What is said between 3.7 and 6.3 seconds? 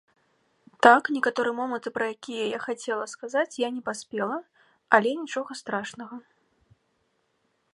не паспела, але нічога страшнага.